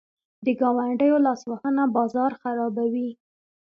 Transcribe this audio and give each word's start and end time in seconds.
د 0.45 0.47
ګاونډیو 0.61 1.15
لاسوهنه 1.25 1.83
بازار 1.97 2.31
خرابوي. 2.41 3.09